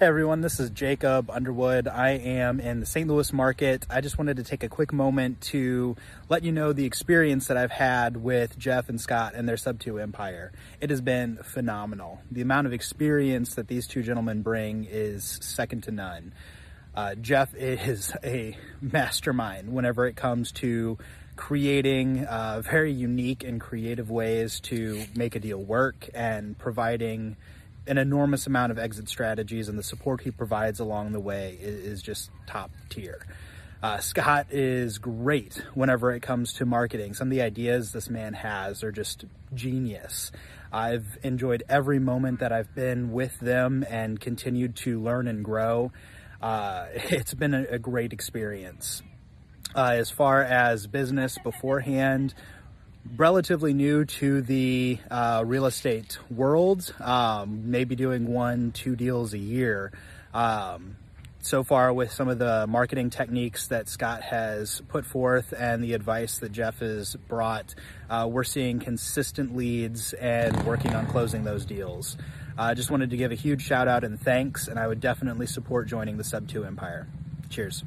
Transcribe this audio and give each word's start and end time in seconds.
Hey 0.00 0.06
everyone, 0.06 0.40
this 0.40 0.58
is 0.58 0.70
Jacob 0.70 1.30
Underwood. 1.30 1.86
I 1.86 2.12
am 2.12 2.58
in 2.58 2.80
the 2.80 2.86
St. 2.86 3.06
Louis 3.06 3.34
market. 3.34 3.84
I 3.90 4.00
just 4.00 4.16
wanted 4.16 4.38
to 4.38 4.42
take 4.42 4.62
a 4.62 4.68
quick 4.70 4.94
moment 4.94 5.42
to 5.52 5.94
let 6.30 6.42
you 6.42 6.52
know 6.52 6.72
the 6.72 6.86
experience 6.86 7.48
that 7.48 7.58
I've 7.58 7.70
had 7.70 8.16
with 8.16 8.58
Jeff 8.58 8.88
and 8.88 8.98
Scott 8.98 9.34
and 9.36 9.46
their 9.46 9.58
Sub 9.58 9.78
2 9.78 9.98
Empire. 9.98 10.52
It 10.80 10.88
has 10.88 11.02
been 11.02 11.36
phenomenal. 11.42 12.22
The 12.30 12.40
amount 12.40 12.66
of 12.66 12.72
experience 12.72 13.56
that 13.56 13.68
these 13.68 13.86
two 13.86 14.02
gentlemen 14.02 14.40
bring 14.40 14.86
is 14.90 15.38
second 15.42 15.82
to 15.82 15.90
none. 15.90 16.32
Uh, 16.94 17.14
Jeff 17.16 17.54
is 17.54 18.14
a 18.24 18.56
mastermind 18.80 19.70
whenever 19.70 20.06
it 20.06 20.16
comes 20.16 20.50
to 20.52 20.96
creating 21.36 22.24
uh, 22.24 22.62
very 22.64 22.94
unique 22.94 23.44
and 23.44 23.60
creative 23.60 24.10
ways 24.10 24.60
to 24.60 25.04
make 25.14 25.36
a 25.36 25.40
deal 25.40 25.62
work 25.62 26.08
and 26.14 26.56
providing 26.56 27.36
an 27.86 27.98
enormous 27.98 28.46
amount 28.46 28.72
of 28.72 28.78
exit 28.78 29.08
strategies 29.08 29.68
and 29.68 29.78
the 29.78 29.82
support 29.82 30.20
he 30.20 30.30
provides 30.30 30.80
along 30.80 31.12
the 31.12 31.20
way 31.20 31.58
is, 31.60 31.84
is 31.84 32.02
just 32.02 32.30
top 32.46 32.70
tier. 32.88 33.26
Uh, 33.82 33.98
Scott 33.98 34.48
is 34.50 34.98
great 34.98 35.62
whenever 35.74 36.12
it 36.12 36.20
comes 36.20 36.52
to 36.54 36.66
marketing. 36.66 37.14
Some 37.14 37.28
of 37.28 37.30
the 37.30 37.40
ideas 37.40 37.92
this 37.92 38.10
man 38.10 38.34
has 38.34 38.84
are 38.84 38.92
just 38.92 39.24
genius. 39.54 40.30
I've 40.70 41.18
enjoyed 41.22 41.62
every 41.68 41.98
moment 41.98 42.40
that 42.40 42.52
I've 42.52 42.74
been 42.74 43.10
with 43.10 43.38
them 43.40 43.84
and 43.88 44.20
continued 44.20 44.76
to 44.76 45.00
learn 45.00 45.26
and 45.28 45.42
grow. 45.42 45.92
Uh, 46.42 46.86
it's 46.94 47.32
been 47.32 47.54
a, 47.54 47.64
a 47.70 47.78
great 47.78 48.12
experience. 48.12 49.02
Uh, 49.74 49.92
as 49.94 50.10
far 50.10 50.42
as 50.42 50.86
business 50.86 51.38
beforehand, 51.42 52.34
relatively 53.16 53.72
new 53.72 54.04
to 54.04 54.42
the 54.42 54.98
uh, 55.10 55.42
real 55.46 55.66
estate 55.66 56.18
world, 56.30 56.92
um, 57.00 57.70
maybe 57.70 57.96
doing 57.96 58.26
one, 58.26 58.72
two 58.72 58.96
deals 58.96 59.34
a 59.34 59.38
year. 59.38 59.92
Um, 60.32 60.96
so 61.42 61.64
far, 61.64 61.92
with 61.92 62.12
some 62.12 62.28
of 62.28 62.38
the 62.38 62.66
marketing 62.66 63.08
techniques 63.08 63.68
that 63.68 63.88
Scott 63.88 64.22
has 64.22 64.82
put 64.88 65.06
forth 65.06 65.54
and 65.56 65.82
the 65.82 65.94
advice 65.94 66.38
that 66.40 66.52
Jeff 66.52 66.80
has 66.80 67.16
brought, 67.16 67.74
uh, 68.10 68.28
we're 68.30 68.44
seeing 68.44 68.78
consistent 68.78 69.56
leads 69.56 70.12
and 70.12 70.64
working 70.66 70.94
on 70.94 71.06
closing 71.06 71.44
those 71.44 71.64
deals. 71.64 72.18
I 72.58 72.72
uh, 72.72 72.74
just 72.74 72.90
wanted 72.90 73.10
to 73.10 73.16
give 73.16 73.32
a 73.32 73.36
huge 73.36 73.62
shout 73.62 73.88
out 73.88 74.04
and 74.04 74.20
thanks, 74.20 74.68
and 74.68 74.78
I 74.78 74.86
would 74.86 75.00
definitely 75.00 75.46
support 75.46 75.88
joining 75.88 76.18
the 76.18 76.24
Sub 76.24 76.46
2 76.46 76.64
Empire. 76.64 77.06
Cheers. 77.48 77.84